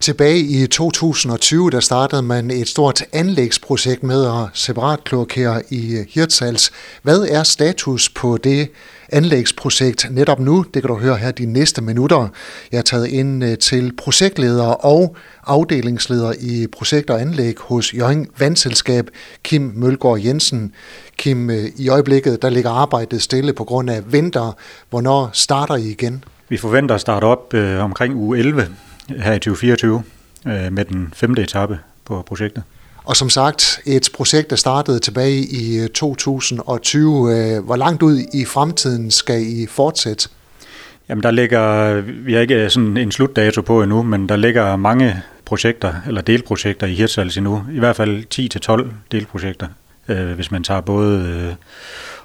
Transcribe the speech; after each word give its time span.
Tilbage 0.00 0.38
i 0.38 0.66
2020, 0.66 1.70
der 1.70 1.80
startede 1.80 2.22
man 2.22 2.50
et 2.50 2.68
stort 2.68 3.02
anlægsprojekt 3.12 4.02
med 4.02 4.26
at 4.26 4.48
separat 4.54 5.04
kloakere 5.04 5.62
i 5.70 6.04
Hirtshals. 6.08 6.70
Hvad 7.02 7.20
er 7.30 7.42
status 7.42 8.08
på 8.08 8.36
det 8.36 8.68
anlægsprojekt 9.12 10.06
netop 10.10 10.40
nu? 10.40 10.64
Det 10.74 10.82
kan 10.82 10.88
du 10.88 10.98
høre 10.98 11.16
her 11.16 11.30
de 11.30 11.46
næste 11.46 11.82
minutter. 11.82 12.28
Jeg 12.72 12.78
er 12.78 12.82
taget 12.82 13.06
ind 13.06 13.44
øh, 13.44 13.58
til 13.58 13.92
projektleder 13.96 14.66
og 14.66 15.16
afdelingsleder 15.46 16.32
i 16.40 16.66
projekt 16.72 17.10
og 17.10 17.20
anlæg 17.20 17.54
hos 17.58 17.94
Jørgen 17.94 18.26
Vandselskab, 18.38 19.08
Kim 19.42 19.72
Mølgaard 19.74 20.20
Jensen. 20.20 20.72
Kim, 21.16 21.50
øh, 21.50 21.64
i 21.76 21.88
øjeblikket 21.88 22.42
der 22.42 22.50
ligger 22.50 22.70
arbejdet 22.70 23.22
stille 23.22 23.52
på 23.52 23.64
grund 23.64 23.90
af 23.90 24.12
vinter. 24.12 24.56
Hvornår 24.90 25.30
starter 25.32 25.76
I 25.76 25.90
igen? 25.90 26.24
Vi 26.48 26.56
forventer 26.56 26.94
at 26.94 27.00
starte 27.00 27.24
op 27.24 27.54
øh, 27.54 27.84
omkring 27.84 28.14
uge 28.14 28.38
11 28.38 28.68
her 29.18 29.32
i 29.32 29.38
2024 29.38 30.02
øh, 30.46 30.72
med 30.72 30.84
den 30.84 31.12
femte 31.16 31.42
etape 31.42 31.78
på 32.04 32.22
projektet. 32.22 32.62
Og 33.04 33.16
som 33.16 33.30
sagt, 33.30 33.80
et 33.86 34.08
projekt, 34.14 34.50
der 34.50 34.56
startede 34.56 34.98
tilbage 34.98 35.38
i 35.38 35.88
2020. 35.94 37.32
Øh, 37.32 37.56
øh, 37.56 37.64
hvor 37.64 37.76
langt 37.76 38.02
ud 38.02 38.18
i 38.34 38.44
fremtiden 38.44 39.10
skal 39.10 39.42
I 39.42 39.66
fortsætte? 39.66 40.28
Jamen 41.08 41.22
der 41.22 41.30
ligger, 41.30 41.94
vi 42.00 42.32
har 42.32 42.40
ikke 42.40 42.70
sådan 42.70 42.96
en 42.96 43.12
slutdato 43.12 43.62
på 43.62 43.82
endnu, 43.82 44.02
men 44.02 44.28
der 44.28 44.36
ligger 44.36 44.76
mange 44.76 45.22
projekter, 45.44 45.94
eller 46.06 46.20
delprojekter 46.20 46.86
i 46.86 46.94
Hirtshals 46.94 47.36
endnu. 47.36 47.64
I 47.72 47.78
hvert 47.78 47.96
fald 47.96 48.24
10-12 48.84 48.92
delprojekter, 49.12 49.66
øh, 50.08 50.32
hvis 50.32 50.50
man 50.50 50.64
tager 50.64 50.80
både 50.80 51.56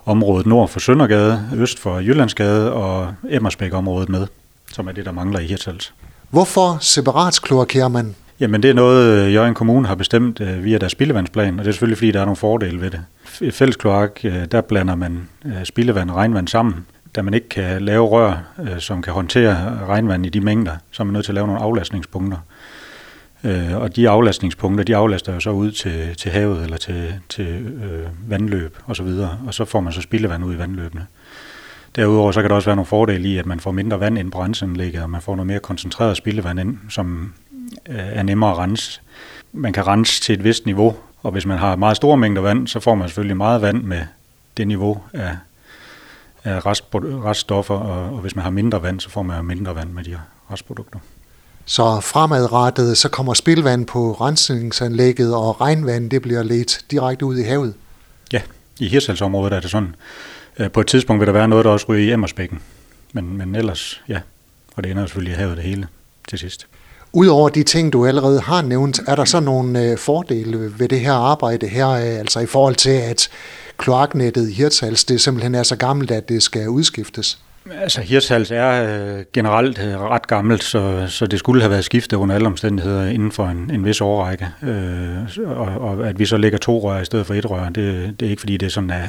området 0.05 0.45
nord 0.45 0.69
for 0.69 0.79
Søndergade, 0.79 1.49
øst 1.55 1.79
for 1.79 1.99
Jyllandsgade 1.99 2.73
og 2.73 3.13
Emmersbæk-området 3.29 4.09
med, 4.09 4.27
som 4.71 4.87
er 4.87 4.91
det, 4.91 5.05
der 5.05 5.11
mangler 5.11 5.39
i 5.39 5.45
Hirtshals. 5.45 5.93
Hvorfor 6.29 6.77
separat 6.81 7.41
kloakerer 7.41 7.87
man? 7.87 8.15
Jamen 8.39 8.63
det 8.63 8.69
er 8.69 8.73
noget, 8.73 9.25
øh, 9.25 9.33
Jørgen 9.33 9.53
Kommune 9.53 9.87
har 9.87 9.95
bestemt 9.95 10.41
øh, 10.41 10.63
via 10.63 10.77
deres 10.77 10.91
spildevandsplan, 10.91 11.59
og 11.59 11.65
det 11.65 11.69
er 11.69 11.73
selvfølgelig 11.73 11.97
fordi, 11.97 12.11
der 12.11 12.19
er 12.21 12.25
nogle 12.25 12.35
fordele 12.35 12.81
ved 12.81 12.91
det. 12.91 13.01
I 13.41 13.51
fælles 13.51 13.75
kloak, 13.75 14.19
øh, 14.23 14.45
der 14.51 14.61
blander 14.61 14.95
man 14.95 15.29
spildevand 15.63 16.09
og 16.09 16.15
regnvand 16.15 16.47
sammen, 16.47 16.85
da 17.15 17.21
man 17.21 17.33
ikke 17.33 17.49
kan 17.49 17.81
lave 17.81 18.07
rør, 18.07 18.43
som 18.79 19.01
kan 19.01 19.13
håndtere 19.13 19.79
regnvand 19.87 20.25
i 20.25 20.29
de 20.29 20.41
mængder, 20.41 20.71
så 20.91 21.03
er 21.03 21.05
man 21.05 21.13
nødt 21.13 21.25
til 21.25 21.31
at 21.31 21.35
lave 21.35 21.47
nogle 21.47 21.61
aflastningspunkter. 21.61 22.37
Og 23.75 23.95
de 23.95 24.09
aflastningspunkter, 24.09 24.83
de 24.83 24.95
aflaster 24.95 25.33
jo 25.33 25.39
så 25.39 25.49
ud 25.49 25.71
til, 25.71 26.15
til 26.17 26.31
havet 26.31 26.63
eller 26.63 26.77
til, 26.77 27.13
til 27.29 27.47
øh, 27.83 28.29
vandløb 28.31 28.77
osv., 28.77 28.89
og, 28.89 28.95
så 28.95 29.03
videre, 29.03 29.37
og 29.47 29.53
så 29.53 29.65
får 29.65 29.79
man 29.79 29.93
så 29.93 30.01
spildevand 30.01 30.45
ud 30.45 30.55
i 30.55 30.57
vandløbene. 30.57 31.05
Derudover 31.95 32.31
så 32.31 32.41
kan 32.41 32.49
der 32.49 32.55
også 32.55 32.69
være 32.69 32.75
nogle 32.75 32.87
fordele 32.87 33.29
i, 33.29 33.37
at 33.37 33.45
man 33.45 33.59
får 33.59 33.71
mindre 33.71 33.99
vand 33.99 34.17
ind 34.17 34.31
på 34.31 34.41
renseanlægget, 34.41 35.03
og 35.03 35.09
man 35.09 35.21
får 35.21 35.35
noget 35.35 35.47
mere 35.47 35.59
koncentreret 35.59 36.17
spildevand 36.17 36.59
ind, 36.59 36.77
som 36.89 37.33
øh, 37.89 37.95
er 37.97 38.23
nemmere 38.23 38.51
at 38.51 38.57
rense. 38.57 39.01
Man 39.53 39.73
kan 39.73 39.87
rense 39.87 40.21
til 40.21 40.33
et 40.33 40.43
vist 40.43 40.65
niveau, 40.65 40.95
og 41.23 41.31
hvis 41.31 41.45
man 41.45 41.57
har 41.57 41.75
meget 41.75 41.97
store 41.97 42.17
mængder 42.17 42.41
vand, 42.41 42.67
så 42.67 42.79
får 42.79 42.95
man 42.95 43.07
selvfølgelig 43.07 43.37
meget 43.37 43.61
vand 43.61 43.83
med 43.83 44.01
det 44.57 44.67
niveau 44.67 45.01
af, 45.13 45.37
af 46.43 46.65
rest, 46.65 46.83
reststoffer, 46.93 47.75
og, 47.75 48.13
og 48.13 48.21
hvis 48.21 48.35
man 48.35 48.43
har 48.43 48.51
mindre 48.51 48.83
vand, 48.83 48.99
så 48.99 49.09
får 49.09 49.23
man 49.23 49.45
mindre 49.45 49.75
vand 49.75 49.89
med 49.89 50.03
de 50.03 50.17
restprodukter. 50.51 50.99
Så 51.65 51.99
fremadrettet, 51.99 52.97
så 52.97 53.09
kommer 53.09 53.33
spildvand 53.33 53.85
på 53.85 54.11
rensningsanlægget, 54.11 55.35
og 55.35 55.61
regnvand, 55.61 56.11
det 56.11 56.21
bliver 56.21 56.43
ledt 56.43 56.85
direkte 56.91 57.25
ud 57.25 57.37
i 57.37 57.43
havet? 57.43 57.73
Ja, 58.33 58.41
i 58.79 58.87
Hirsalsområdet 58.87 59.53
er 59.53 59.59
det 59.59 59.69
sådan. 59.69 59.95
Øh, 60.59 60.71
på 60.71 60.79
et 60.79 60.87
tidspunkt 60.87 61.19
vil 61.19 61.27
der 61.27 61.33
være 61.33 61.47
noget, 61.47 61.65
der 61.65 61.71
også 61.71 61.85
ryger 61.89 62.09
i 62.09 62.13
Emmersbækken. 62.13 62.59
Men, 63.13 63.37
men 63.37 63.55
ellers, 63.55 64.01
ja. 64.09 64.19
Og 64.75 64.83
det 64.83 64.91
ender 64.91 65.05
selvfølgelig 65.05 65.33
i 65.33 65.35
havet 65.35 65.57
det 65.57 65.65
hele 65.65 65.87
til 66.27 66.39
sidst. 66.39 66.67
Udover 67.13 67.49
de 67.49 67.63
ting, 67.63 67.93
du 67.93 68.05
allerede 68.05 68.41
har 68.41 68.61
nævnt, 68.61 68.99
er 69.07 69.15
der 69.15 69.25
så 69.25 69.39
nogle 69.39 69.83
øh, 69.83 69.97
fordele 69.97 70.79
ved 70.79 70.89
det 70.89 70.99
her 70.99 71.13
arbejde 71.13 71.67
her, 71.67 71.89
øh, 71.89 72.19
altså 72.19 72.39
i 72.39 72.45
forhold 72.45 72.75
til, 72.75 72.89
at 72.89 73.29
kloaknettet 73.77 74.49
i 74.49 74.53
Hirtshals, 74.53 75.03
det 75.03 75.21
simpelthen 75.21 75.55
er 75.55 75.63
så 75.63 75.75
gammelt, 75.75 76.11
at 76.11 76.29
det 76.29 76.43
skal 76.43 76.69
udskiftes? 76.69 77.39
Altså 77.71 78.01
Hirtshals 78.01 78.51
er 78.51 78.83
øh, 78.83 79.23
generelt 79.33 79.79
øh, 79.79 80.01
ret 80.01 80.27
gammelt, 80.27 80.63
så, 80.63 81.05
så 81.07 81.27
det 81.27 81.39
skulle 81.39 81.61
have 81.61 81.71
været 81.71 81.85
skiftet 81.85 82.17
under 82.17 82.35
alle 82.35 82.47
omstændigheder 82.47 83.07
inden 83.07 83.31
for 83.31 83.45
en, 83.45 83.71
en 83.73 83.85
vis 83.85 84.01
årrække. 84.01 84.47
Øh, 84.63 85.17
og, 85.45 85.65
og 85.65 86.07
at 86.09 86.19
vi 86.19 86.25
så 86.25 86.37
lægger 86.37 86.57
to 86.57 86.79
rør 86.79 87.01
i 87.01 87.05
stedet 87.05 87.25
for 87.25 87.33
et 87.33 87.49
rør, 87.49 87.69
det, 87.69 88.15
det 88.19 88.25
er 88.25 88.29
ikke 88.29 88.39
fordi, 88.39 88.57
det 88.57 88.71
sådan 88.71 88.89
er, 88.89 89.03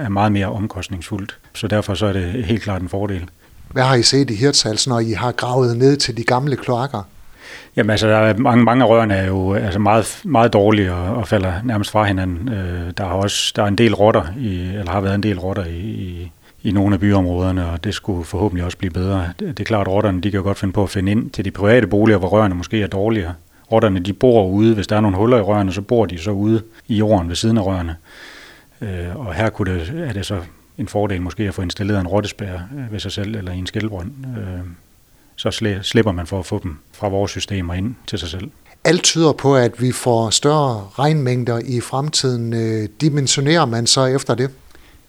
er 0.00 0.08
meget 0.08 0.32
mere 0.32 0.46
omkostningsfuldt. 0.46 1.38
Så 1.54 1.68
derfor 1.68 1.94
så 1.94 2.06
er 2.06 2.12
det 2.12 2.44
helt 2.44 2.62
klart 2.62 2.82
en 2.82 2.88
fordel. 2.88 3.24
Hvad 3.70 3.82
har 3.82 3.94
I 3.94 4.02
set 4.02 4.30
i 4.30 4.34
Hirtshals, 4.34 4.86
når 4.88 5.00
I 5.00 5.12
har 5.12 5.32
gravet 5.32 5.76
ned 5.76 5.96
til 5.96 6.16
de 6.16 6.24
gamle 6.24 6.56
kloakker? 6.56 7.02
Jamen 7.76 7.90
altså, 7.90 8.08
der 8.08 8.16
er 8.16 8.36
mange, 8.36 8.64
mange 8.64 8.84
af 8.84 8.88
rørene 8.88 9.14
er 9.14 9.26
jo 9.26 9.54
altså 9.54 9.78
meget, 9.78 10.20
meget 10.24 10.52
dårlige 10.52 10.92
og, 10.92 11.16
og 11.16 11.28
falder 11.28 11.52
nærmest 11.64 11.90
fra 11.90 12.04
hinanden. 12.04 12.48
Øh, 12.48 12.92
der, 12.98 13.04
har 13.04 13.12
også, 13.12 13.52
der 13.56 13.62
er 13.62 13.66
en 13.66 13.78
del 13.78 13.94
rotter, 13.94 14.22
i, 14.38 14.60
eller 14.60 14.90
har 14.90 15.00
været 15.00 15.14
en 15.14 15.22
del 15.22 15.38
rotter 15.38 15.64
i, 15.64 15.80
i, 15.80 16.32
i 16.62 16.72
nogle 16.72 16.94
af 16.94 17.00
byområderne, 17.00 17.70
og 17.70 17.84
det 17.84 17.94
skulle 17.94 18.24
forhåbentlig 18.24 18.64
også 18.64 18.78
blive 18.78 18.90
bedre. 18.90 19.32
Det, 19.38 19.48
det 19.48 19.60
er 19.60 19.64
klart, 19.64 19.86
at 19.86 19.92
rotterne 19.92 20.20
de 20.20 20.30
kan 20.30 20.42
godt 20.42 20.58
finde 20.58 20.72
på 20.72 20.82
at 20.82 20.90
finde 20.90 21.12
ind 21.12 21.30
til 21.30 21.44
de 21.44 21.50
private 21.50 21.86
boliger, 21.86 22.18
hvor 22.18 22.28
rørene 22.28 22.54
måske 22.54 22.82
er 22.82 22.86
dårligere. 22.86 23.34
Rotterne 23.72 24.00
de 24.00 24.12
bor 24.12 24.46
ude, 24.46 24.74
hvis 24.74 24.86
der 24.86 24.96
er 24.96 25.00
nogle 25.00 25.16
huller 25.16 25.38
i 25.38 25.40
rørene, 25.40 25.72
så 25.72 25.82
bor 25.82 26.06
de 26.06 26.18
så 26.18 26.30
ude 26.30 26.62
i 26.88 26.96
jorden 26.96 27.28
ved 27.28 27.36
siden 27.36 27.58
af 27.58 27.66
rørene. 27.66 27.96
Øh, 28.80 29.16
og 29.16 29.34
her 29.34 29.50
kunne 29.50 29.74
det, 29.74 30.08
er 30.08 30.12
det 30.12 30.26
så 30.26 30.40
en 30.78 30.88
fordel 30.88 31.22
måske 31.22 31.42
at 31.42 31.54
få 31.54 31.62
installeret 31.62 32.00
en 32.00 32.06
rottespær 32.06 32.52
øh, 32.54 32.92
ved 32.92 33.00
sig 33.00 33.12
selv 33.12 33.36
eller 33.36 33.52
i 33.52 33.58
en 33.58 33.66
skældbrønd. 33.66 34.10
Øh, 34.38 34.60
så 35.36 35.78
slipper 35.82 36.12
man 36.12 36.26
for 36.26 36.38
at 36.38 36.46
få 36.46 36.60
dem 36.62 36.78
fra 36.92 37.08
vores 37.08 37.30
systemer 37.30 37.74
ind 37.74 37.94
til 38.06 38.18
sig 38.18 38.28
selv. 38.28 38.50
Alt 38.84 39.02
tyder 39.02 39.32
på, 39.32 39.56
at 39.56 39.82
vi 39.82 39.92
får 39.92 40.30
større 40.30 40.88
regnmængder 40.98 41.60
i 41.64 41.80
fremtiden. 41.80 42.52
Øh, 42.52 42.88
dimensionerer 43.00 43.64
man 43.64 43.86
så 43.86 44.04
efter 44.04 44.34
det? 44.34 44.50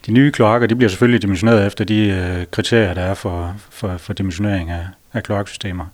De 0.08 0.12
nye 0.12 0.32
kloakker 0.32 0.68
de 0.68 0.76
bliver 0.76 0.90
selvfølgelig 0.90 1.22
dimensioneret 1.22 1.68
efter 1.68 1.86
de 1.86 2.00
øh, 2.00 2.46
kriterier, 2.52 2.94
der 2.94 3.02
er 3.02 3.14
for, 3.14 3.56
for, 3.70 3.98
for 3.98 4.14
dimensionering 4.14 4.70
af, 4.70 4.88
af 5.14 5.24
kloaksystemer. 5.24 5.86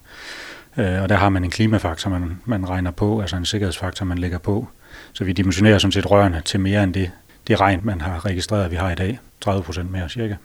Øh, 0.77 1.01
og 1.01 1.09
der 1.09 1.15
har 1.15 1.29
man 1.29 1.43
en 1.43 1.49
klimafaktor, 1.49 2.09
man, 2.09 2.41
man 2.45 2.69
regner 2.69 2.91
på, 2.91 3.21
altså 3.21 3.35
en 3.35 3.45
sikkerhedsfaktor, 3.45 4.05
man 4.05 4.17
lægger 4.17 4.37
på. 4.37 4.67
Så 5.13 5.23
vi 5.23 5.33
dimensionerer 5.33 5.77
sådan 5.77 5.91
set 5.91 6.11
rørene 6.11 6.41
til 6.45 6.59
mere 6.59 6.83
end 6.83 6.93
det, 6.93 7.11
det 7.47 7.59
regn, 7.61 7.79
man 7.83 8.01
har 8.01 8.25
registreret, 8.25 8.71
vi 8.71 8.75
har 8.75 8.91
i 8.91 8.95
dag. 8.95 9.19
30 9.41 9.63
procent 9.63 9.91
mere 9.91 10.09
cirka. 10.09 10.35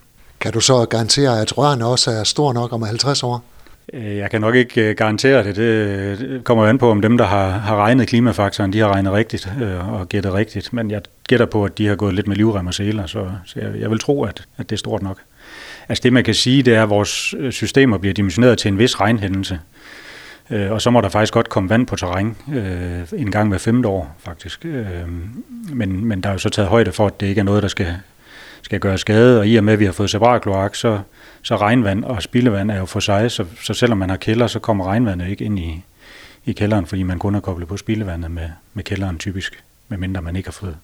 Kan 0.41 0.53
du 0.53 0.61
så 0.61 0.85
garantere, 0.85 1.41
at 1.41 1.59
rørene 1.59 1.87
også 1.87 2.11
er 2.11 2.25
store 2.25 2.55
nok 2.55 2.73
om 2.73 2.83
50 2.83 3.23
år? 3.23 3.45
Øh, 3.93 4.17
jeg 4.17 4.31
kan 4.31 4.41
nok 4.41 4.55
ikke 4.55 4.91
øh, 4.91 4.97
garantere 4.97 5.45
det. 5.45 5.57
Det 5.57 6.45
kommer 6.45 6.65
jo 6.65 6.71
an 6.71 6.79
på, 6.79 6.91
om 6.91 7.03
dem, 7.03 7.19
der 7.19 7.25
har, 7.25 7.49
har 7.49 7.77
regnet 7.77 8.09
klimafaktoren, 8.09 8.73
de 8.73 8.79
har 8.79 8.89
regnet 8.89 9.13
rigtigt 9.13 9.53
øh, 9.63 9.93
og 9.93 10.09
gættet 10.09 10.35
rigtigt. 10.35 10.73
Men 10.73 10.91
jeg 10.91 11.03
gætter 11.29 11.47
på, 11.47 11.65
at 11.65 11.79
de 11.79 11.87
har 11.87 11.97
gået 11.97 12.15
lidt 12.15 12.27
med 12.27 12.37
livrem 12.37 12.67
og 12.67 12.75
seler, 12.75 13.07
så, 13.07 13.31
så 13.45 13.61
jeg, 13.61 13.81
jeg 13.81 13.91
vil 13.91 13.99
tro, 13.99 14.25
at, 14.25 14.45
at 14.57 14.71
det 14.71 14.77
er 14.77 14.79
stort 14.79 15.03
nok. 15.03 15.19
Altså 15.89 16.03
det, 16.03 16.13
man 16.13 16.25
kan 16.25 16.35
sige, 16.35 16.63
det 16.63 16.75
er, 16.75 16.83
at 16.83 16.91
vores 16.91 17.35
øh, 17.39 17.53
systemer 17.53 17.99
bliver 17.99 18.15
dimensioneret 18.15 18.59
til 18.59 18.69
en 18.69 18.79
vis 18.79 19.01
regnhændelse. 19.01 19.59
og 20.51 20.83
så 20.83 20.91
må 20.91 21.01
der 21.01 21.09
faktisk 21.09 21.33
godt 21.33 21.49
komme 21.49 21.71
vand 21.71 21.87
på 21.87 21.97
terræn 21.97 22.37
en 23.13 23.31
gang 23.31 23.49
hver 23.49 23.59
femte 23.59 23.89
år, 23.89 24.17
faktisk. 24.19 24.67
men, 25.73 26.05
men 26.05 26.21
der 26.21 26.29
er 26.29 26.33
jo 26.33 26.39
så 26.39 26.49
taget 26.49 26.69
højde 26.69 26.93
for, 26.93 27.07
at 27.07 27.21
det 27.21 27.27
ikke 27.27 27.39
er 27.39 27.45
noget, 27.45 27.63
der 27.63 27.69
skal, 27.69 27.97
skal 28.63 28.81
gøre 28.81 28.99
skade, 28.99 29.39
og 29.41 29.49
i 29.49 29.57
og 29.57 29.65
med, 29.65 29.73
at 29.73 29.79
vi 29.79 29.85
har 29.85 29.93
fået 29.93 30.11
separat 30.11 30.43
kloak, 30.43 30.75
så, 30.75 31.01
så 31.43 31.57
regnvand 31.57 32.05
og 32.05 32.23
spildevand 32.23 32.71
er 32.71 32.79
jo 32.79 32.87
for 32.87 33.01
sig, 33.01 33.31
så, 33.31 33.45
så 33.63 33.75
selvom 33.75 33.99
man 33.99 34.11
har 34.11 34.17
kælder, 34.17 34.47
så 34.47 34.59
kommer 34.59 34.85
regnvandet 34.85 35.29
ikke 35.29 35.45
ind 35.45 35.59
i, 35.59 35.85
i 36.45 36.53
kælderen, 36.53 36.87
fordi 36.87 37.03
man 37.03 37.19
kun 37.19 37.35
har 37.35 37.41
koblet 37.41 37.69
på 37.69 37.77
spildevandet 37.77 38.31
med, 38.31 38.49
med 38.75 38.85
kælderen 38.85 39.19
typisk, 39.19 39.65
medmindre 39.89 40.23
man 40.23 40.37
ikke 40.37 40.47
har 40.47 40.53
fået, 40.53 40.77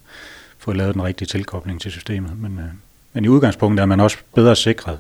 fået 0.58 0.76
lavet 0.76 0.94
den 0.94 1.02
rigtige 1.02 1.28
tilkobling 1.28 1.80
til 1.80 1.90
systemet. 1.90 2.38
Men, 2.38 2.58
øh, 2.58 2.64
men 3.12 3.24
i 3.24 3.28
udgangspunktet 3.28 3.82
er 3.82 3.86
man 3.86 4.00
også 4.00 4.16
bedre 4.34 4.56
sikret 4.56 4.98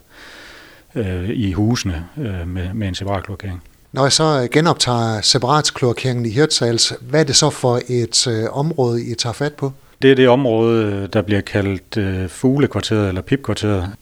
øh, 0.94 1.28
i 1.28 1.52
husene 1.52 2.08
øh, 2.18 2.48
med, 2.48 2.74
med 2.74 2.88
en 2.88 2.94
separat 2.94 3.24
kloakering. 3.24 3.62
Når 3.92 4.02
jeg 4.02 4.12
så 4.12 4.40
øh, 4.42 4.48
genoptager 4.52 5.20
separatkloakeringen 5.20 6.26
i 6.26 6.30
Hirtshals, 6.30 6.92
hvad 7.00 7.20
er 7.20 7.24
det 7.24 7.36
så 7.36 7.50
for 7.50 7.80
et 7.88 8.26
øh, 8.26 8.44
område, 8.52 9.04
I 9.04 9.14
tager 9.14 9.32
fat 9.32 9.52
på? 9.52 9.72
Det 10.02 10.10
er 10.10 10.14
det 10.14 10.28
område, 10.28 11.08
der 11.12 11.22
bliver 11.22 11.40
kaldt 11.40 11.96
øh, 11.96 12.28
fuglekvarteret 12.28 13.08
eller 13.08 13.22
pipkvarteret 13.22 13.92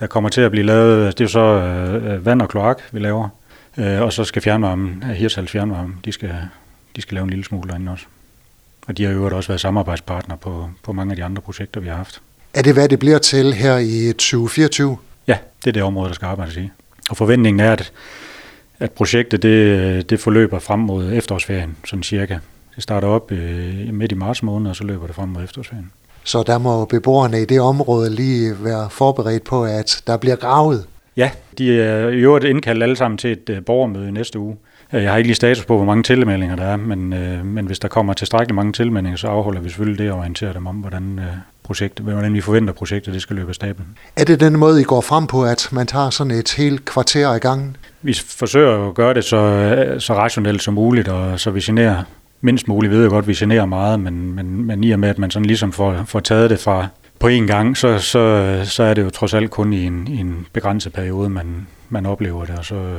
der 0.00 0.06
kommer 0.06 0.30
til 0.30 0.40
at 0.40 0.50
blive 0.50 0.66
lavet, 0.66 1.18
det 1.18 1.24
er 1.24 1.24
jo 1.24 1.28
så 1.28 1.40
øh, 1.40 2.26
vand 2.26 2.42
og 2.42 2.48
kloak, 2.48 2.82
vi 2.92 2.98
laver, 2.98 3.28
øh, 3.76 4.02
og 4.02 4.12
så 4.12 4.24
skal 4.24 4.42
fjernvarmen, 4.42 5.02
Hirtshals 5.02 5.50
fjernvarme, 5.50 5.94
de 6.04 6.12
skal, 6.12 6.34
de 6.96 7.02
skal 7.02 7.14
lave 7.14 7.24
en 7.24 7.30
lille 7.30 7.44
smule 7.44 7.68
derinde 7.68 7.92
også. 7.92 8.04
Og 8.86 8.96
de 8.96 9.04
har 9.04 9.12
jo 9.12 9.36
også 9.36 9.48
været 9.48 9.60
samarbejdspartner 9.60 10.36
på, 10.36 10.70
på 10.82 10.92
mange 10.92 11.12
af 11.12 11.16
de 11.16 11.24
andre 11.24 11.42
projekter, 11.42 11.80
vi 11.80 11.88
har 11.88 11.96
haft. 11.96 12.22
Er 12.54 12.62
det, 12.62 12.72
hvad 12.74 12.88
det 12.88 12.98
bliver 12.98 13.18
til 13.18 13.54
her 13.54 13.78
i 13.78 14.12
2024? 14.12 14.96
Ja, 15.26 15.38
det 15.64 15.70
er 15.70 15.72
det 15.72 15.82
område, 15.82 16.08
der 16.08 16.14
skal 16.14 16.26
arbejdes 16.26 16.56
i. 16.56 16.70
Og 17.10 17.16
forventningen 17.16 17.60
er, 17.60 17.72
at, 17.72 17.92
at 18.78 18.90
projektet 18.90 19.42
det, 19.42 20.10
det 20.10 20.20
forløber 20.20 20.58
frem 20.58 20.78
mod 20.78 21.12
efterårsferien, 21.12 21.76
sådan 21.84 22.02
cirka. 22.02 22.38
Det 22.74 22.82
starter 22.82 23.08
op 23.08 23.32
øh, 23.32 23.94
midt 23.94 24.12
i 24.12 24.14
marts 24.14 24.42
måned, 24.42 24.70
og 24.70 24.76
så 24.76 24.84
løber 24.84 25.06
det 25.06 25.14
frem 25.14 25.28
mod 25.28 25.44
efterårsferien. 25.44 25.90
Så 26.24 26.42
der 26.42 26.58
må 26.58 26.84
beboerne 26.84 27.42
i 27.42 27.44
det 27.44 27.60
område 27.60 28.10
lige 28.10 28.64
være 28.64 28.90
forberedt 28.90 29.44
på, 29.44 29.64
at 29.64 30.02
der 30.06 30.16
bliver 30.16 30.36
gravet. 30.36 30.84
Ja, 31.16 31.30
de 31.58 31.82
er 31.82 32.08
i 32.08 32.16
øvrigt 32.16 32.44
indkaldt 32.44 32.82
alle 32.82 32.96
sammen 32.96 33.18
til 33.18 33.32
et 33.32 33.50
øh, 33.50 33.64
borgermøde 33.64 34.12
næste 34.12 34.38
uge, 34.38 34.56
Jeg 34.92 35.10
har 35.10 35.16
ikke 35.16 35.28
lige 35.28 35.34
status 35.34 35.64
på, 35.64 35.76
hvor 35.76 35.84
mange 35.84 36.02
tilmeldinger 36.02 36.56
der 36.56 36.64
er, 36.64 36.76
men, 36.76 37.12
øh, 37.12 37.46
men 37.46 37.66
hvis 37.66 37.78
der 37.78 37.88
kommer 37.88 38.12
tilstrækkeligt 38.12 38.54
mange 38.54 38.72
tilmeldinger, 38.72 39.16
så 39.16 39.26
afholder 39.26 39.60
vi 39.60 39.68
selvfølgelig 39.68 40.04
det 40.04 40.12
og 40.12 40.18
orienterer 40.18 40.52
dem 40.52 40.66
om, 40.66 40.76
hvordan 40.76 41.18
øh, 41.18 41.24
projektet, 41.62 42.04
hvordan 42.04 42.34
vi 42.34 42.40
forventer 42.40 42.72
projektet, 42.72 43.14
det 43.14 43.22
skal 43.22 43.36
løbe 43.36 43.48
af 43.48 43.54
stablen. 43.54 43.86
Er 44.16 44.24
det 44.24 44.40
den 44.40 44.56
måde, 44.56 44.80
I 44.80 44.84
går 44.84 45.00
frem 45.00 45.26
på, 45.26 45.44
at 45.44 45.68
man 45.72 45.86
tager 45.86 46.10
sådan 46.10 46.30
et 46.30 46.54
helt 46.56 46.84
kvarter 46.84 47.34
i 47.34 47.38
gang? 47.38 47.76
Vi 48.02 48.14
forsøger 48.14 48.88
at 48.88 48.94
gøre 48.94 49.14
det 49.14 49.24
så, 49.24 49.96
så 49.98 50.14
rationelt 50.14 50.62
som 50.62 50.74
muligt, 50.74 51.08
og 51.08 51.40
så 51.40 51.50
vi 51.50 51.60
generer 51.60 52.02
mindst 52.40 52.68
muligt. 52.68 52.90
Jeg 52.90 52.98
ved 52.98 53.06
jo 53.06 53.10
godt, 53.10 53.22
at 53.22 53.28
vi 53.28 53.34
generer 53.34 53.66
meget, 53.66 54.00
men, 54.00 54.32
men, 54.32 54.64
men 54.64 54.84
i 54.84 54.90
og 54.90 54.98
med, 54.98 55.08
at 55.08 55.18
man 55.18 55.30
sådan 55.30 55.46
ligesom 55.46 55.72
får, 55.72 56.04
får 56.04 56.20
taget 56.20 56.50
det 56.50 56.60
fra 56.60 56.88
på 57.18 57.28
én 57.28 57.46
gang, 57.46 57.76
så, 57.76 57.98
så, 57.98 58.60
så 58.64 58.82
er 58.82 58.94
det 58.94 59.02
jo 59.02 59.10
trods 59.10 59.34
alt 59.34 59.50
kun 59.50 59.72
i 59.72 59.86
en, 59.86 60.08
i 60.08 60.16
en 60.16 60.46
begrænset 60.52 60.92
periode, 60.92 61.28
man, 61.28 61.66
man 61.88 62.06
oplever 62.06 62.44
det, 62.44 62.58
og 62.58 62.64
så, 62.64 62.96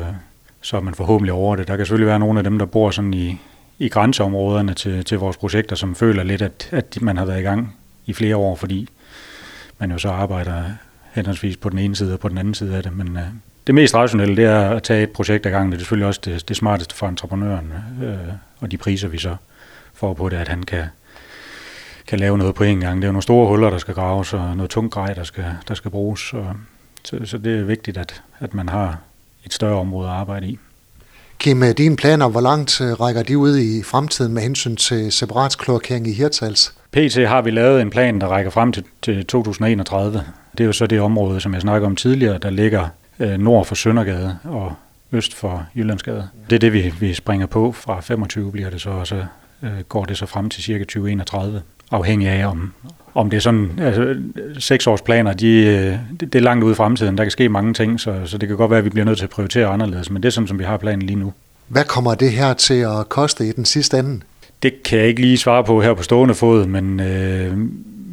så 0.62 0.78
er 0.78 0.82
man 0.82 0.94
forhåbentlig 0.94 1.34
over 1.34 1.56
det. 1.56 1.68
Der 1.68 1.78
kan 1.78 1.86
selvfølgelig 1.86 2.08
være 2.08 2.20
nogle 2.20 2.40
af 2.40 2.44
dem, 2.44 2.60
der 2.60 2.66
bor 2.66 2.92
sådan 2.92 3.14
i, 3.14 3.40
i 3.80 3.90
grænseområderne 3.90 4.74
til, 4.74 5.06
til 5.06 5.18
vores 5.18 5.38
projekter, 5.38 5.76
som 5.76 5.96
føler 5.96 6.24
lidt, 6.24 6.42
at, 6.42 6.70
at 6.72 6.98
man 7.02 7.18
har 7.18 7.26
været 7.26 7.40
i 7.40 7.44
gang 7.44 7.76
i 8.06 8.14
flere 8.14 8.36
år, 8.36 8.56
fordi 8.56 8.90
man 9.80 9.92
jo 9.92 9.98
så 9.98 10.10
arbejder 10.10 10.64
henholdsvis 11.14 11.58
på 11.58 11.70
den 11.70 11.80
ene 11.80 11.96
side 11.96 12.14
og 12.14 12.20
på 12.20 12.30
den 12.30 12.38
anden 12.38 12.54
side 12.54 12.76
af 12.76 12.84
det. 12.84 12.98
Men 12.98 13.18
øh, 13.18 13.24
det 13.68 13.76
mest 13.76 13.96
rationelle, 13.96 14.36
det 14.36 14.46
er 14.46 14.70
at 14.70 14.84
tage 14.84 15.04
et 15.04 15.10
projekt 15.10 15.46
ad 15.46 15.52
gangen. 15.52 15.72
Det 15.72 15.78
er 15.78 15.80
selvfølgelig 15.80 16.08
også 16.08 16.22
det, 16.26 16.50
det 16.50 16.56
smarteste 16.56 16.96
for 16.96 17.08
entreprenøren, 17.08 17.74
øh, 18.04 18.18
og 18.62 18.72
de 18.72 18.78
priser, 18.78 19.08
vi 19.08 19.18
så 19.18 19.36
får 19.94 20.14
på 20.14 20.30
det, 20.30 20.38
at 20.38 20.48
han 20.48 20.64
kan, 20.64 20.84
kan 22.08 22.20
lave 22.20 22.38
noget 22.38 22.56
på 22.56 22.64
en 22.64 22.80
gang. 22.80 22.96
Det 22.96 23.04
er 23.04 23.08
jo 23.08 23.12
nogle 23.12 23.24
store 23.24 23.48
huller, 23.48 23.70
der 23.70 23.78
skal 23.78 23.94
graves, 23.94 24.34
og 24.34 24.58
noget 24.58 24.70
tungt 24.72 24.94
grej, 24.94 25.14
der 25.14 25.24
skal, 25.24 25.46
der 25.68 25.74
skal 25.74 25.92
bruges. 25.92 26.34
Og, 26.34 26.56
så, 27.04 27.20
så 27.26 27.38
det 27.38 27.60
er 27.60 27.64
vigtigt, 27.64 27.98
at, 27.98 28.22
at 28.40 28.54
man 28.54 28.70
har 28.70 29.00
et 29.46 29.54
større 29.54 29.80
område 29.80 30.10
at 30.10 30.16
arbejde 30.16 30.48
i. 30.48 30.60
Kim, 31.40 31.64
dine 31.78 31.96
planer, 31.96 32.30
hvor 32.30 32.42
langt 32.42 32.82
øh, 32.82 33.00
rækker 33.02 33.24
de 33.24 33.38
ud 33.38 33.58
i 33.58 33.84
fremtiden 33.84 34.34
med 34.34 34.42
hensyn 34.42 34.76
til 34.76 35.12
separatkloakering 35.12 36.08
i 36.08 36.14
Hirtals? 36.14 36.74
PT 36.92 37.16
har 37.16 37.42
vi 37.42 37.52
lavet 37.52 37.82
en 37.82 37.90
plan, 37.90 38.22
der 38.22 38.28
rækker 38.28 38.52
frem 38.52 38.72
til, 38.72 38.84
til 39.02 39.26
2031. 39.26 40.24
Det 40.52 40.60
er 40.60 40.66
jo 40.66 40.74
så 40.74 40.88
det 40.88 41.02
område, 41.02 41.42
som 41.42 41.54
jeg 41.54 41.62
snakkede 41.62 41.86
om 41.86 41.96
tidligere, 41.96 42.38
der 42.38 42.50
ligger 42.50 42.88
øh, 43.20 43.38
nord 43.38 43.66
for 43.66 43.76
Søndergade 43.76 44.38
og 44.44 44.74
øst 45.12 45.34
for 45.34 45.66
Jyllandsgade. 45.76 46.28
Det 46.50 46.56
er 46.56 46.60
det, 46.60 46.74
vi, 46.74 46.94
vi 47.00 47.14
springer 47.14 47.48
på. 47.48 47.72
Fra 47.72 48.02
25 48.02 48.52
bliver 48.52 48.70
det 48.70 48.82
så, 48.82 48.90
og 48.90 49.08
så 49.08 49.26
øh, 49.64 49.70
går 49.90 50.06
det 50.06 50.18
så 50.18 50.26
frem 50.26 50.50
til 50.50 50.64
cirka 50.64 50.84
2031, 50.84 51.62
afhængig 51.92 52.28
af 52.28 52.48
om, 52.48 52.74
om 53.16 53.30
det 53.30 53.38
er 53.38 53.42
sådan, 53.42 53.80
altså 53.80 54.16
seksårsplaner, 54.60 55.34
de, 55.34 55.48
øh, 55.48 55.98
det 56.20 56.36
er 56.36 56.40
langt 56.40 56.64
ude 56.64 56.72
i 56.72 56.76
fremtiden, 56.76 57.18
der 57.18 57.24
kan 57.24 57.32
ske 57.32 57.50
mange 57.50 57.74
ting, 57.74 58.00
så, 58.00 58.22
så 58.26 58.38
det 58.38 58.50
kan 58.50 58.58
godt 58.58 58.72
være, 58.72 58.78
at 58.78 58.86
vi 58.86 58.90
bliver 58.90 59.06
nødt 59.06 59.18
til 59.18 59.26
at 59.26 59.30
prioritere 59.30 59.68
anderledes, 59.68 60.10
men 60.10 60.24
det 60.24 60.30
er 60.30 60.32
sådan, 60.32 60.48
som 60.48 60.60
vi 60.60 60.64
har 60.64 60.78
planen 60.78 61.02
lige 61.02 61.20
nu. 61.20 61.34
Hvad 61.68 61.84
kommer 61.84 62.16
det 62.16 62.32
her 62.32 62.54
til 62.54 62.80
at 63.00 63.10
koste 63.10 63.48
i 63.48 63.52
den 63.52 63.66
sidste 63.66 64.00
ende? 64.00 64.22
Det 64.64 64.84
kan 64.84 65.00
jeg 65.00 65.08
ikke 65.08 65.22
lige 65.22 65.38
svare 65.38 65.64
på 65.64 65.82
her 65.82 65.94
på 65.94 66.04
stående 66.04 66.36
fod, 66.36 66.66
men, 66.66 67.00
øh, 67.00 67.58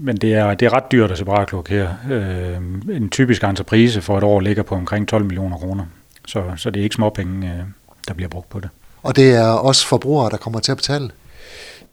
men 0.01 0.17
det, 0.17 0.35
er, 0.35 0.55
det 0.55 0.67
er 0.67 0.73
ret 0.73 0.93
dyrt 0.93 1.11
at 1.11 1.19
separatklok 1.19 1.69
her. 1.69 1.89
Øh, 2.11 2.97
en 2.97 3.11
typisk 3.11 3.45
entreprise 3.45 4.01
for 4.01 4.19
et 4.19 4.25
år 4.25 4.41
ligger 4.41 4.63
på 4.63 4.75
omkring 4.75 5.09
12 5.09 5.25
millioner 5.25 5.57
kroner, 5.57 5.85
så, 6.29 6.43
så 6.57 6.71
det 6.71 6.81
er 6.81 6.85
ikke 6.85 6.95
småpenge, 6.95 7.47
øh, 7.47 7.65
der 8.09 8.15
bliver 8.15 8.29
brugt 8.29 8.49
på 8.49 8.61
det. 8.61 8.69
Og 9.03 9.17
det 9.17 9.35
er 9.35 9.49
også 9.49 9.87
forbrugere, 9.87 10.31
der 10.31 10.37
kommer 10.37 10.61
til 10.61 10.73
at 10.73 10.77
betale? 10.77 11.11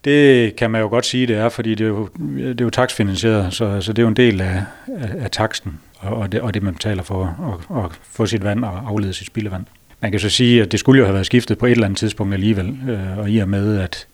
Det 0.05 0.55
kan 0.55 0.71
man 0.71 0.81
jo 0.81 0.87
godt 0.87 1.05
sige, 1.05 1.27
det 1.27 1.35
er, 1.35 1.49
fordi 1.49 1.75
det 1.75 1.83
er 1.83 1.87
jo, 1.87 2.09
det 2.17 2.61
er 2.61 2.65
jo 2.65 2.69
taksfinansieret, 2.69 3.53
så, 3.53 3.81
så 3.81 3.93
det 3.93 3.99
er 3.99 4.03
jo 4.03 4.09
en 4.09 4.15
del 4.15 4.41
af, 4.41 4.63
af, 4.87 5.09
af 5.19 5.31
taksten, 5.31 5.79
og 5.99 6.31
det, 6.31 6.41
og 6.41 6.53
det 6.53 6.63
man 6.63 6.73
betaler 6.73 7.03
for 7.03 7.23
at, 7.71 7.85
at 7.85 7.91
få 8.03 8.25
sit 8.25 8.43
vand 8.43 8.65
og 8.65 8.87
aflede 8.87 9.13
sit 9.13 9.27
spildevand. 9.27 9.65
Man 10.01 10.11
kan 10.11 10.19
så 10.19 10.29
sige, 10.29 10.61
at 10.61 10.71
det 10.71 10.79
skulle 10.79 10.99
jo 10.99 11.05
have 11.05 11.13
været 11.13 11.25
skiftet 11.25 11.57
på 11.57 11.65
et 11.65 11.71
eller 11.71 11.85
andet 11.85 11.97
tidspunkt 11.97 12.33
alligevel, 12.33 12.77
øh, 12.89 13.17
og 13.17 13.29
i 13.29 13.37
og 13.37 13.49
med, 13.49 13.79
at 13.79 14.07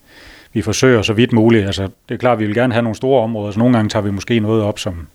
vi 0.54 0.62
forsøger 0.62 1.02
så 1.02 1.14
vidt 1.14 1.34
muligt, 1.34 1.66
altså 1.66 1.84
det 2.10 2.16
er 2.16 2.20
klart, 2.20 2.34
at 2.34 2.40
vi 2.40 2.46
vil 2.46 2.56
gerne 2.56 2.74
have 2.74 2.84
nogle 2.84 2.96
store 2.96 3.24
områder, 3.24 3.52
så 3.52 3.60
nogle 3.60 3.76
gange 3.76 3.90
tager 3.90 4.04
vi 4.04 4.12
måske 4.12 4.40
noget 4.40 4.64
op, 4.64 4.80
som, 4.80 5.08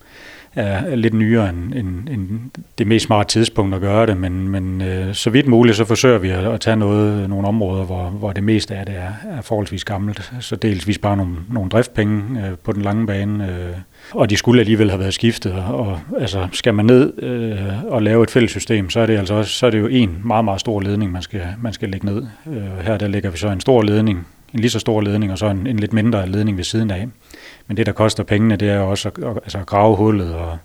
er 0.57 0.97
lidt 0.97 1.15
nyere 1.15 1.49
end, 1.49 1.75
end, 1.75 2.09
end 2.09 2.51
det 2.79 2.87
mest 2.87 3.07
smarte 3.07 3.29
tidspunkt 3.29 3.75
at 3.75 3.81
gøre 3.81 4.07
det, 4.07 4.17
men, 4.17 4.49
men 4.49 4.83
øh, 4.83 5.15
så 5.15 5.31
vidt 5.31 5.47
muligt, 5.47 5.77
så 5.77 5.85
forsøger 5.85 6.19
vi 6.19 6.29
at, 6.31 6.45
at 6.47 6.61
tage 6.61 6.77
noget, 6.77 7.29
nogle 7.31 7.49
områder, 7.49 7.85
hvor, 7.85 8.05
hvor 8.05 8.33
det 8.33 8.45
meste 8.45 8.75
af 8.75 8.87
det 8.87 8.95
er, 8.97 9.37
er 9.39 9.43
forholdsvis 9.43 9.85
gammelt. 9.85 10.33
Så 10.41 10.57
dels 10.57 10.89
vi 10.89 10.93
sparer 10.93 11.17
nogle, 11.17 11.35
nogle 11.51 11.71
driftpenge 11.71 12.47
øh, 12.47 12.53
på 12.65 12.73
den 12.73 12.83
lange 12.83 13.07
bane, 13.07 13.45
øh, 13.45 13.77
og 14.13 14.31
de 14.31 14.37
skulle 14.37 14.61
alligevel 14.61 14.91
have 14.91 15.01
været 15.01 15.15
skiftet. 15.15 15.53
Og, 15.53 16.01
altså, 16.19 16.49
skal 16.53 16.75
man 16.75 16.85
ned 16.85 17.23
øh, 17.23 17.85
og 17.93 18.03
lave 18.03 18.23
et 18.23 18.31
fælles 18.31 18.51
system, 18.51 18.91
så 18.91 19.01
er 19.01 19.07
det 19.07 19.19
altså 19.19 19.35
også, 19.35 19.53
så 19.53 19.67
er 19.67 19.71
det 19.71 19.79
jo 19.79 19.87
en 19.87 20.19
meget, 20.25 20.45
meget 20.45 20.61
stor 20.61 20.81
ledning, 20.81 21.13
man 21.13 21.23
skal, 21.23 21.43
man 21.63 21.73
skal 21.73 21.89
lægge 21.89 22.07
ned. 22.07 22.27
Øh, 22.47 22.85
her 22.85 22.97
der 22.97 23.09
lægger 23.09 23.31
vi 23.31 23.39
så 23.39 23.49
en 23.49 23.61
stor 23.61 23.83
ledning, 23.83 24.27
en 24.55 24.61
lige 24.61 24.71
så 24.71 24.79
stor 24.79 25.01
ledning, 25.01 25.33
og 25.33 25.39
så 25.39 25.47
en, 25.47 25.67
en 25.67 25.77
lidt 25.77 25.93
mindre 25.93 26.29
ledning 26.29 26.57
ved 26.57 26.65
siden 26.65 26.91
af. 26.91 27.07
Men 27.67 27.77
det, 27.77 27.87
der 27.87 27.93
koster 27.93 28.23
pengene, 28.23 28.57
det 28.57 28.71
er 28.71 28.79
også 28.79 29.09
at, 29.09 29.15
altså 29.37 29.59
at 29.59 29.67
grave 29.67 29.97
hullet 29.97 30.35
og, 30.35 30.59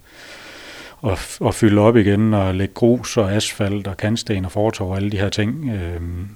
og, 0.98 1.18
og 1.39 1.56
fylde 1.56 1.81
op 1.81 1.98
igen 1.98 2.33
og 2.33 2.56
lægge 2.56 2.74
grus 2.74 3.18
og 3.18 3.33
asfalt 3.33 3.88
og 3.88 3.98
kantsten 3.98 4.45
og 4.45 4.51
fortov 4.51 4.89
og 4.89 4.95
alle 4.95 5.09
de 5.09 5.18
her 5.18 5.30
ting. 5.30 5.69
Øhm, 5.69 6.27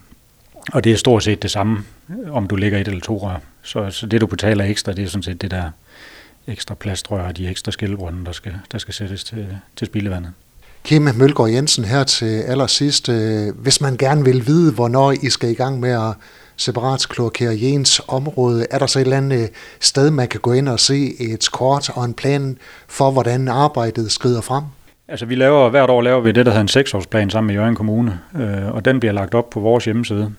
og 0.74 0.84
det 0.84 0.92
er 0.92 0.98
stort 0.98 1.24
set 1.24 1.44
det 1.44 1.52
samme, 1.52 1.84
om 2.32 2.48
du 2.48 2.56
lægger 2.56 2.80
et 2.80 2.88
eller 2.88 3.02
to 3.02 3.18
rør. 3.18 3.38
Så, 3.62 3.90
så 3.90 4.06
det, 4.06 4.22
du 4.22 4.28
betaler 4.28 4.64
ekstra, 4.64 4.94
det 4.94 5.04
er 5.04 5.08
sådan 5.08 5.24
set 5.24 5.42
det 5.42 5.52
der 5.52 5.70
ekstra 6.48 6.76
plastrør 6.76 7.28
og 7.28 7.38
de 7.38 7.48
ekstra 7.48 7.72
skælbrønde, 7.72 8.26
der 8.26 8.32
skal, 8.32 8.54
der 8.72 8.78
skal 8.78 8.94
sættes 8.94 9.24
til, 9.24 9.48
til 9.76 9.88
spildevandet. 9.88 10.32
Kim 10.84 11.02
Mølgaard 11.02 11.50
Jensen 11.50 11.86
her 11.86 12.04
til 12.04 12.42
allersidst. 12.42 13.10
Øh, 13.10 13.56
hvis 13.56 13.82
man 13.82 13.98
gerne 13.98 14.24
vil 14.24 14.48
vide, 14.48 14.72
hvornår 14.72 15.12
I 15.12 15.30
skal 15.30 15.50
i 15.50 15.54
gang 15.54 15.80
med 15.80 15.90
at 15.90 16.14
separat 16.58 17.08
kloakere 17.10 17.56
område, 18.08 18.66
er 18.72 18.80
der 18.80 18.86
så 18.86 19.00
et 19.00 19.04
eller 19.04 19.18
andet 19.18 19.42
øh, 19.42 19.48
sted, 19.80 20.12
man 20.12 20.28
kan 20.28 20.40
gå 20.40 20.54
ind 20.54 20.70
og 20.70 20.80
se 20.80 21.22
et 21.22 21.48
kort 21.52 21.90
og 21.90 22.06
en 22.06 22.14
plan 22.14 22.58
for, 22.88 23.12
hvordan 23.12 23.48
arbejdet 23.48 24.12
skrider 24.12 24.42
frem? 24.42 24.64
Altså 25.08 25.26
vi 25.26 25.36
laver, 25.36 25.70
hvert 25.70 25.90
år 25.90 26.02
laver 26.02 26.22
vi 26.22 26.32
det, 26.32 26.46
der 26.46 26.52
hedder 26.52 26.62
en 26.62 26.68
seksårsplan 26.68 27.30
sammen 27.30 27.48
med 27.48 27.56
Jørgen 27.56 27.76
Kommune, 27.76 28.20
øh, 28.36 28.76
og 28.76 28.86
den 28.86 29.00
bliver 29.00 29.14
lagt 29.14 29.34
op 29.34 29.50
på 29.50 29.60
vores 29.60 29.86
hjemmeside. 29.86 30.32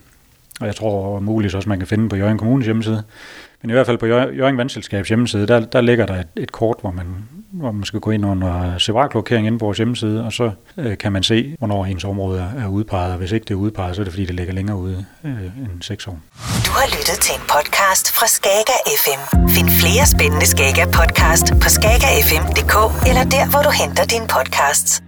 Og 0.61 0.67
jeg 0.67 0.77
tror 0.77 1.21
muligt 1.21 1.55
også, 1.55 1.69
man 1.69 1.79
kan 1.79 1.89
finde 1.89 2.09
på 2.09 2.17
Jørgen 2.17 2.39
Kommunes 2.39 2.67
hjemmeside. 2.67 3.03
Men 3.63 3.71
i 3.71 3.73
hvert 3.73 3.87
fald 3.87 3.99
på 3.99 4.07
Jørgen 4.07 4.57
Vandselskabs 4.59 5.09
hjemmeside, 5.09 5.47
der, 5.47 5.61
der 5.61 5.81
ligger 5.81 6.07
der 6.07 6.15
et, 6.15 6.29
et 6.37 6.53
kort, 6.53 6.77
hvor 6.81 6.91
man, 6.91 7.07
hvor 7.53 7.73
man 7.73 7.85
skal 7.85 8.01
gå 8.01 8.11
ind 8.11 8.27
under 8.27 8.79
separatklokering 8.79 9.47
inde 9.47 9.59
på 9.59 9.65
vores 9.65 9.79
hjemmeside, 9.79 10.25
og 10.25 10.33
så 10.33 10.51
øh, 10.77 10.99
kan 10.99 11.13
man 11.13 11.23
se, 11.23 11.57
hvornår 11.59 11.85
ens 11.85 12.05
område 12.05 12.53
er 12.59 12.69
udpeget. 12.69 13.13
Og 13.13 13.19
hvis 13.19 13.33
ikke 13.33 13.45
det 13.45 13.51
er 13.51 13.59
udpeget, 13.59 13.97
så 13.97 14.03
er 14.03 14.05
det 14.05 14.13
fordi, 14.13 14.27
det 14.27 14.35
ligger 14.35 14.55
længere 14.55 14.77
ude 14.77 15.05
øh, 15.25 15.31
end 15.45 15.83
seks 15.83 16.07
år. 16.07 16.19
Du 16.67 16.71
har 16.71 16.87
lyttet 16.99 17.19
til 17.21 17.35
en 17.35 17.45
podcast 17.55 18.13
fra 18.17 18.27
Skager 18.27 18.79
FM. 19.03 19.49
Find 19.49 19.69
flere 19.71 20.07
spændende 20.07 20.47
Skager 20.47 20.87
podcast 20.87 21.47
på 21.63 21.69
skagerfm.dk 21.69 22.75
eller 23.09 23.25
der, 23.25 23.51
hvor 23.51 23.63
du 23.63 23.71
henter 23.83 24.05
dine 24.05 24.27
podcasts. 24.37 25.06